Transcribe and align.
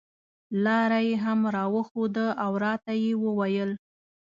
لاره 0.63 0.99
یې 1.07 1.15
هم 1.23 1.39
راښوده 1.55 2.27
او 2.43 2.51
راته 2.65 2.93
یې 3.03 3.11
وویل. 3.23 3.71